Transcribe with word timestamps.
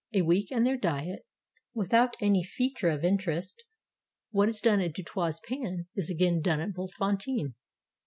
a 0.15 0.23
week 0.23 0.51
and 0.51 0.65
their 0.65 0.77
diet 0.77 1.27
without 1.75 2.15
any 2.19 2.41
fea 2.41 2.73
ture 2.73 2.89
of 2.89 3.03
interest. 3.03 3.61
What 4.31 4.49
is 4.49 4.59
done 4.59 4.79
at 4.81 4.93
Du 4.95 5.03
Toit's 5.03 5.39
Pan 5.47 5.89
is 5.95 6.09
again 6.09 6.41
done 6.41 6.59
at 6.59 6.71
Bultfontein. 6.73 7.53